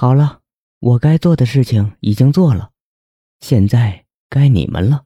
[0.00, 0.40] 好了，
[0.78, 2.72] 我该做的事情已经做了，
[3.40, 5.04] 现在该你们了。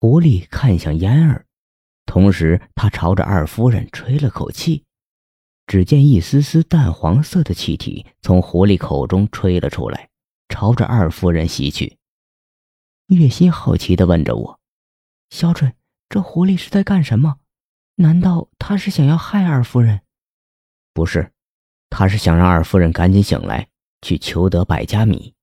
[0.00, 1.44] 狐狸看向嫣儿，
[2.06, 4.86] 同时他朝着二夫人吹了口气。
[5.66, 10.08] 只见一丝丝淡黄色的气体从狐狸口中吹了出来，
[10.48, 11.98] 朝着二夫人袭去。
[13.08, 14.60] 月心好奇的问着我
[15.28, 15.74] ：“小春，
[16.08, 17.36] 这狐狸是在干什么？
[17.96, 20.00] 难道他是想要害二夫人
[20.94, 21.31] ？”“不是，
[21.94, 23.68] 他是想让二夫人赶紧醒来，
[24.00, 25.34] 去求得百家米。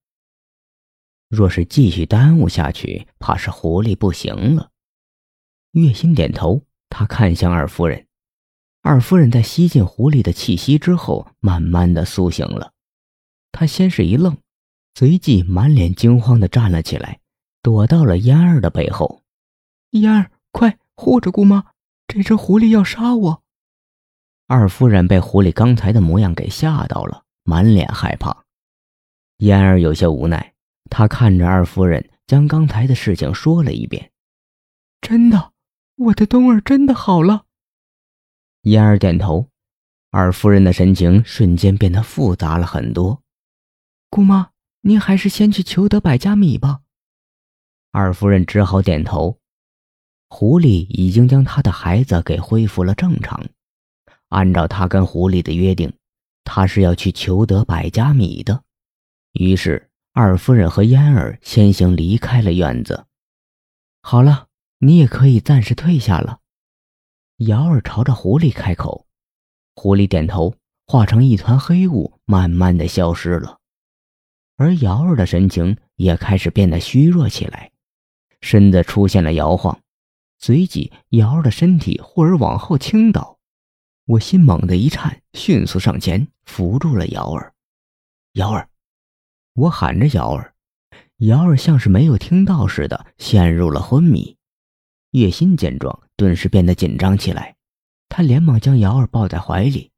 [1.29, 4.71] 若是继续耽误下去，怕是狐狸不行了。”
[5.73, 8.07] 月心点头，他看向二夫人。
[8.81, 12.73] 二夫人在吸进狐狸的气息之后，慢慢的苏醒了。
[13.51, 14.35] 她先是一愣，
[14.95, 17.19] 随即满脸惊慌的站了起来，
[17.61, 19.21] 躲到了嫣儿的背后。
[19.91, 21.73] 嫣儿，快护着姑妈，
[22.07, 23.43] 这只狐狸要杀我！
[24.51, 28.45] 二夫人被狐狸刚才的模样给吓到了，满脸害怕。
[29.37, 30.55] 嫣儿有些无奈，
[30.89, 34.11] 她看着二夫人，将刚才的事情说了一遍。
[35.01, 35.51] 真的，
[35.97, 37.45] 我的冬儿真的好了。
[38.63, 39.49] 嫣儿点头，
[40.09, 43.21] 二夫人的神情瞬间变得复杂了很多。
[44.09, 44.49] 姑妈，
[44.81, 46.79] 您还是先去求得百家米吧。
[47.91, 49.37] 二夫人只好点头。
[50.27, 53.39] 狐狸已经将他的孩子给恢复了正常，
[54.29, 55.93] 按照他跟狐狸的约定，
[56.43, 58.63] 他是要去求得百家米的。
[59.33, 63.05] 于是，二夫人和嫣儿先行离开了院子。
[64.01, 64.47] 好了，
[64.79, 66.39] 你也可以暂时退下了。
[67.37, 69.05] 瑶儿朝着狐狸开口，
[69.75, 73.59] 狐狸点头，化成一团黑雾，慢慢的消失了。
[74.57, 77.71] 而瑶儿的神情也开始变得虚弱起来，
[78.41, 79.79] 身子出现了摇晃，
[80.37, 83.38] 随即瑶儿的身体忽而往后倾倒。
[84.09, 87.53] 我心猛地一颤，迅速上前扶住了瑶儿。
[88.33, 88.67] 瑶儿，
[89.53, 90.55] 我喊着瑶儿，
[91.17, 94.35] 瑶儿像是没有听到似的，陷入了昏迷。
[95.11, 97.55] 叶心见状，顿时变得紧张起来，
[98.07, 99.88] 他连忙将瑶儿抱在怀里。